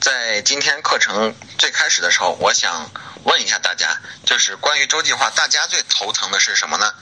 [0.00, 2.90] 在今天课程最开始的时候，我想
[3.24, 6.94] 问一下大家，就是关于周计划，大家最头疼的是什么呢？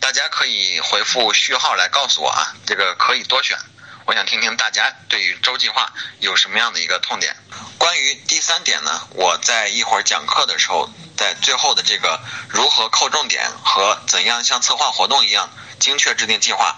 [0.00, 3.56] 大家可以回复序号来告诉我啊，这个可以多选。
[4.04, 7.34] 我想听听大家对于周计划有什么样的一个痛点。
[7.78, 15.48] 关于第三点呢，我在一会儿讲课的时候，在最后的这个如何扣重点和怎样像策划活动一样
[15.80, 16.76] 精确制定计划，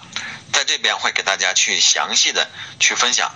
[0.53, 2.49] 在这边会给大家去详细的
[2.79, 3.35] 去分享。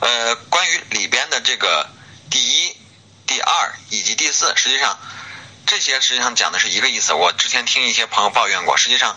[0.00, 1.88] 呃，关于里边的这个
[2.30, 2.76] 第一、
[3.26, 4.98] 第二以及第四，实际上
[5.66, 7.12] 这些实际上讲的是一个意思。
[7.12, 9.16] 我之前听一些朋友抱怨过，实际上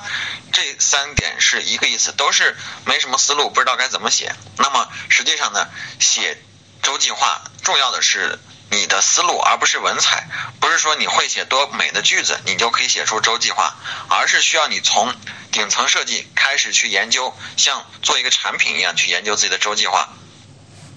[0.51, 4.35] 这三点是一个意思，都是没什么思路，不知道该怎么写。
[4.57, 5.67] 那么实际上呢，
[5.99, 6.37] 写
[6.81, 8.37] 周计划重要的是
[8.69, 10.27] 你的思路，而不是文采。
[10.59, 13.75] 不是说你会写多美的句子，你就可以写出周计划，
[14.09, 15.15] 而是需要你从
[15.51, 20.09] 顶层设计开始去研究，像做一个产品一样去研究自己的周计划。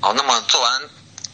[0.01, 0.83] 好，那么做完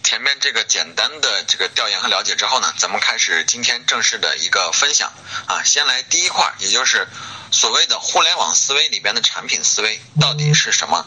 [0.02, 5.12] 前面这个简单的这个调研和了解之后呢，咱们开始今天正式的一个分享
[5.46, 5.62] 啊。
[5.64, 7.08] 先来第一块，也就是
[7.50, 11.06] 所谓的互联网思维里边的产品思维到底是什么？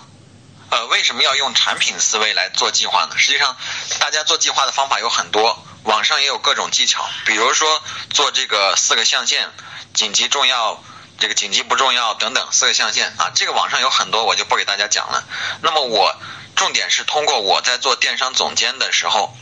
[0.70, 3.18] 呃，为什么要用产品思维来做计划呢？
[3.18, 3.56] 实际上，
[4.00, 9.50] 大家做计划的方法有很多，网上也有各种技巧，比如说做这个四个象限，
[9.94, 10.84] 紧急、重要、
[11.20, 15.24] 这个紧急不重要等等四个象限啊，这个网上有很多，我就不给大家讲了。
[15.62, 16.16] 那么我。
[16.56, 19.36] 重点是通过我在做电商总监的时候，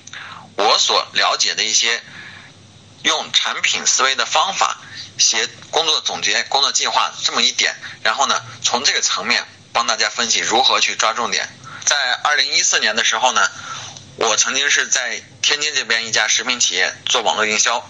[0.56, 2.02] 我所了解的一些
[3.04, 4.80] 用产品思维的方法
[5.20, 11.48] 写工作总结、工作计划这么一点，然后呢，从这个层面帮大家分析如何去抓重点。
[11.86, 13.48] 在二零一四年的时候呢，
[14.16, 17.88] 我曾经是在天津这边一家食品企业做网络营销，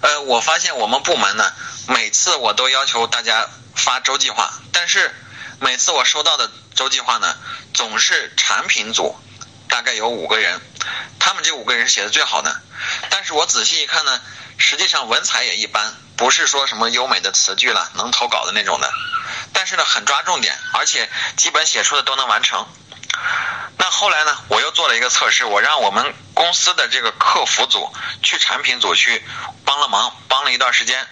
[0.00, 1.52] 呃，我发现我们部门呢，
[1.88, 5.14] 每次我都要求大家发周计划，但是
[5.60, 7.36] 每次我收到的周计划呢。
[7.74, 9.14] 总是产品组，
[9.68, 10.62] 大概有五个人，
[11.18, 12.62] 他们这五个人写的最好的，
[13.10, 14.18] 但是我仔细一看呢，
[14.56, 18.90] 实际上文采也一般，不是说什么优美的词句了，能投稿的那种的，
[19.52, 22.66] 但是呢很抓重点，而且基本写出的都能完成。
[23.78, 27.92] 那后来呢，我又做了一个测试，我让我们公司的这个客服组
[28.22, 29.22] 去产品组去
[29.64, 31.06] 帮了忙，帮了一段时间。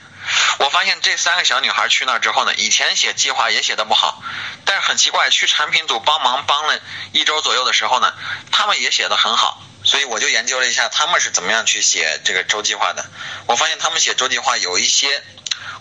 [0.58, 4.22] 我发现这三个小女孩去那儿之后呢，以前写计划也写的不好，
[4.64, 6.80] 但是很奇怪，去产品组帮忙帮了
[7.12, 8.14] 一周左右的时候呢，
[8.50, 13.04] 她们也写的很好，所以我就研究了一下她们是怎么样去写这个周计划的。
[13.46, 15.22] 我发现她们写周计划有一些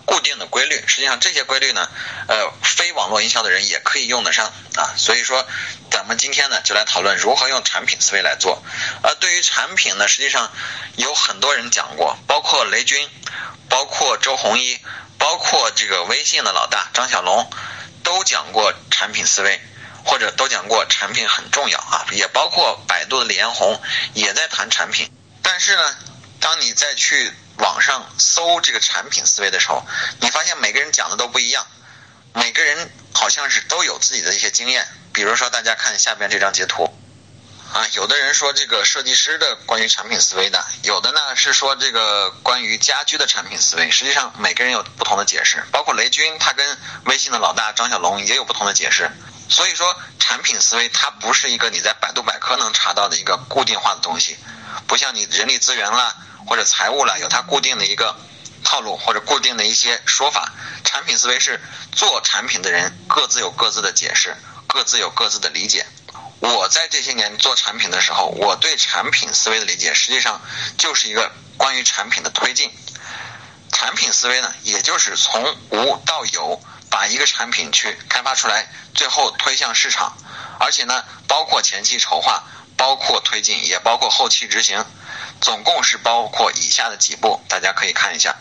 [0.04, 1.88] 固定的规律，实际上这些规律呢，
[2.28, 4.92] 呃，非网络营销的人也可以用得上啊。
[4.98, 5.46] 所以说，
[6.04, 8.62] 咱们今天呢就来讨论如何用产品思维来做。
[9.02, 10.52] 而，对于产品呢，实际上
[10.96, 13.08] 有很多人讲过，包括雷军。
[13.70, 14.78] 包括周鸿祎，
[15.16, 17.50] 包括这个微信的老大张小龙，
[18.02, 19.58] 都讲过产品思维，
[20.04, 22.04] 或者都讲过产品很重要啊。
[22.12, 23.80] 也包括百度的李彦宏
[24.12, 25.10] 也在谈产品。
[25.42, 25.96] 但是呢，
[26.38, 29.82] 当你再去网上搜这个产品思维的时候，
[30.20, 31.66] 你发现每个人讲的都不一样，
[32.34, 32.92] 每个人
[33.24, 34.86] 好像是都有自己的一些经验。
[35.14, 36.94] 比如说，大家看下边这张截图。
[37.72, 43.90] 啊，有的人说这个设计师的关于产品思维的，有的呢是说这个关于家居的产品思维。
[43.90, 49.10] 实际上每个人有不同的解释，包括雷军他跟微信的老大张小龙也有不同的解释。
[49.48, 54.36] 所以说产品思维它不是一个你在百度百科能查到的一个固定化的东西，
[54.86, 56.14] 不像你人力资源啦
[56.46, 58.14] 或者财务啦有它固定的一个
[58.64, 60.52] 套路或者固定的一些说法。
[60.82, 61.60] 产品思维是
[61.92, 64.36] 做产品的人各自有各自的解释，
[64.66, 65.86] 各自有各自的理解。
[66.40, 70.40] 我在这些年做产品的时候，我对产品思维的理解，实际上
[70.76, 72.70] 就是一个关于产品的推进。
[73.72, 76.60] 产品思维呢，也就是从无到有，
[76.90, 80.16] 把一个产品去开发出来，最后推向市场。
[80.60, 82.44] 而且呢，包括前期筹划，
[82.76, 84.84] 包括推进，也包括后期执行，
[85.40, 88.36] 总共是包括以下的几步，大家可以看一下。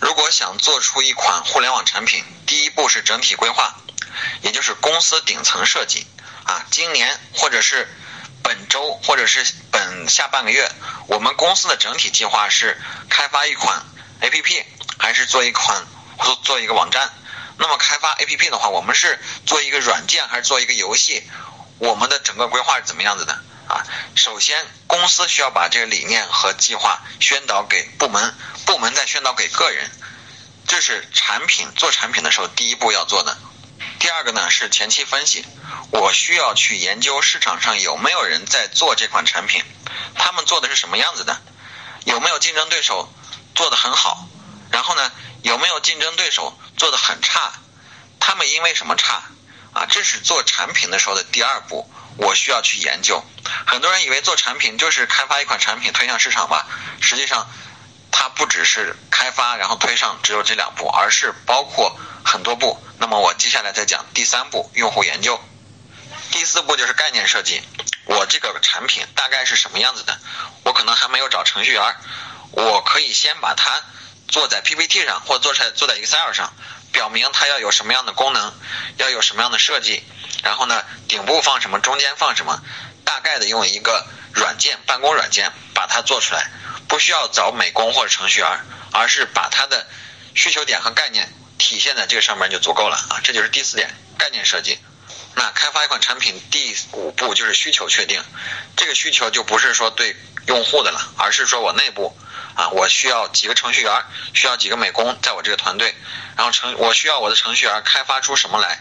[0.00, 3.74] 如果想做出一款互联网产品，第一步是整体规划，
[4.42, 6.06] 也就是公司顶层设计。
[6.44, 7.88] 啊，今年或者是
[8.42, 10.70] 本周或者是本下半个月，
[11.06, 13.82] 我们公司的整体计划是开发一款
[14.20, 14.62] A P P，
[14.98, 15.86] 还是做一款
[16.22, 17.10] 做做一个网站？
[17.56, 21.22] 那么开发 A P P 的话，我们是做一个软件还是做一个游戏？
[21.78, 23.42] 我们的整个规划是怎么样子的？
[23.68, 28.34] 啊，首先公司需要把这个理念和计划宣导给部门，
[28.66, 29.90] 部门再宣导给个人，
[30.66, 33.36] 这是产品做产品的时候第一步要做的。
[33.98, 35.46] 第二个呢是前期分析，
[35.90, 39.64] 我需要去研究市场上有没有人在做这款产品，
[40.14, 41.40] 他们做的是什么样子的，
[42.04, 43.10] 有没有竞争对手
[43.54, 44.28] 做的很好，
[44.70, 45.10] 然后呢
[45.42, 47.54] 有没有竞争对手做的很差，
[48.20, 49.22] 他们因为什么差
[49.72, 49.86] 啊？
[49.86, 51.90] 这是做产品的时候的第二步。
[52.16, 53.24] 我需要去研究，
[53.66, 56.66] 很多人以为做产品就是开发一款产品推向市场吧，
[57.00, 57.48] 实际上
[58.12, 62.80] 它不只是开发然后推上只有这两步，而是包括很多步。
[62.98, 65.42] 那么我接下来再讲第三步，用户研究。
[66.30, 67.62] 第四步就是概念设计，
[68.06, 70.18] 我这个产品大概是什么样子的？
[70.64, 71.96] 我可能还没有找程序员，
[72.52, 73.82] 我可以先把它
[74.28, 76.52] 做在 PPT 上，或做在做在 Excel 上，
[76.94, 78.54] 表明它要有什么样的功能，
[78.96, 80.02] 要有什么样的设计。
[80.42, 82.62] 然后呢，顶部放什么，中间放什么，
[83.04, 86.50] 大概的用一个软件，办公软件把它做出来，
[86.88, 88.60] 不需要找美工或者程序员，
[88.92, 89.86] 而是把它的
[90.34, 94.78] 需求点和概念体现在这个上面就足够了啊，这就是第四点，概念设计。
[95.34, 98.22] 那开发一款产品第五步就是需求确定，
[98.76, 100.14] 这个需求就不是说对
[100.46, 102.16] 用户的了，而是说我内部
[102.54, 105.94] 啊，我需要几个程序员，需要几个美工在我这个团队，
[106.36, 108.80] 然后程我需要我的程序员开发出什么来，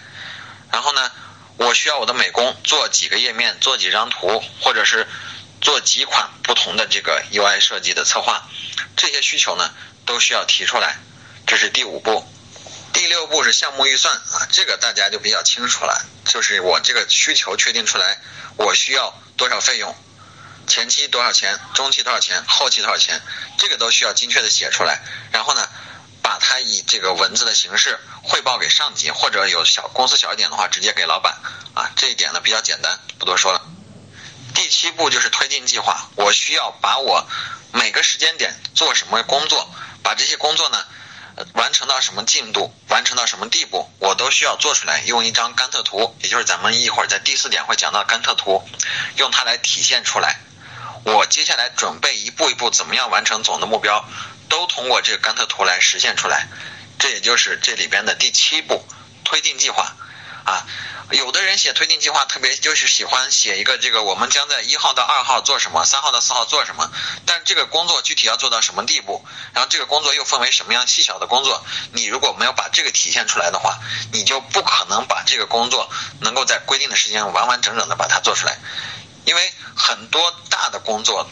[0.71, 1.11] 然后呢？
[1.55, 5.07] 我需要我的美工做几个页面，做几张图，或者是
[5.61, 8.41] 做几款不同的这个 UI 设计的策划，
[8.97, 9.71] 这些需求呢
[10.03, 10.97] 都需要提出来。
[11.45, 12.27] 这是第五步，
[12.91, 18.17] 第六步是项目预算啊，这个大家就比较清楚了，就是我这个需求确定出来，
[18.57, 19.95] 我需要多少费用，
[20.67, 23.21] 前期多少钱，中期多少钱，后期多少钱，
[23.57, 25.01] 这个都需要精确的写出来。
[25.31, 25.67] 然后呢？
[26.23, 31.37] 把它以这个文字的形式汇报给上级，或者有小公司小一点的话，直接给老板
[31.73, 31.91] 啊。
[31.97, 33.61] 这一点呢比较简单，不多说了。
[34.55, 37.27] 第七步就是推进计划，我需要把我
[37.73, 39.69] 每个时间点做什么工作，
[40.01, 40.85] 把这些工作呢
[41.55, 48.63] 完成到什么进度，完成到什么地步，我都需要做出来，用一张甘特图，也就是咱们一会儿在第四点会讲到甘特图，
[49.17, 50.39] 用它来体现出来。
[51.03, 54.05] 我接下来准备一步一步怎么样完成总的目标。
[54.49, 56.47] 都通过这个甘特图来实现出来，
[56.99, 58.85] 这也就是这里边的第七步
[59.23, 59.95] 推进计划
[60.43, 60.67] 啊。
[61.09, 66.91] 有的人写推进计划特别就是喜欢写一个这个我们将在一号到二号做什么，三号到四号做什么，
[67.25, 73.79] 但这个工作具体要做到什么地步，然后这个工作又分为什么样细小的工作，你如果没有把这个体现出来的话，
[74.11, 75.89] 你就不可能把这个工作
[76.19, 78.59] 能够在规定的时间完完整整的把它做出来，
[79.25, 81.29] 因为很多大的工作。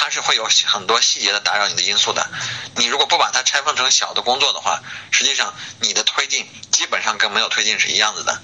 [0.00, 2.30] 它是会有很多细节的打扰你的因素的，
[2.76, 4.80] 你如果不把它拆分成小的工作的话，
[5.10, 8.40] 实际上你的推进基本上跟没有推进是一样子的。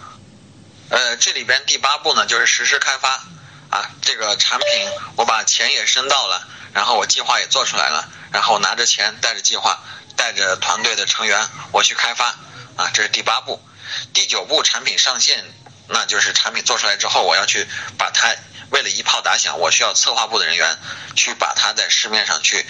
[0.90, 3.22] 呃，这里边第八步呢就是实施开发
[3.70, 4.66] 啊，这个产品
[5.14, 9.78] 我把钱也申到了，然后我计划也做出来了，然后拿着钱带着计划
[10.16, 12.34] 带着团队的成员我去开发
[12.74, 13.64] 啊，这是第八步。
[14.12, 15.44] 第九步产品上线，
[15.86, 18.34] 那就是产品做出来之后我要去把它。
[18.70, 20.78] 为了一炮打响，我需要策划部的人员
[21.14, 22.66] 去把它在市面上去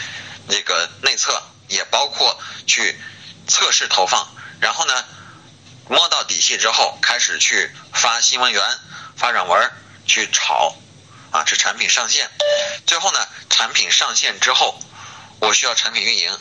[0.49, 3.00] 那个内测，也包括去
[3.46, 4.29] 测试投放。
[4.61, 5.05] 然后呢，
[5.88, 8.62] 摸到底细之后，开始去发新闻源、
[9.17, 9.73] 发软文
[10.06, 10.76] 去炒
[11.31, 12.31] 啊，这产品上线。
[12.87, 14.79] 最后呢，产品上线之后，
[15.41, 16.39] 我需要产品运营，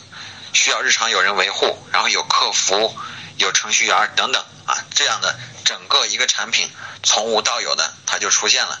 [0.52, 2.96] 需要日常有人维护，然后有客服、
[3.36, 6.70] 有程序员等等啊，这样的整个一个产品
[7.02, 8.80] 从无到有的它就出现了。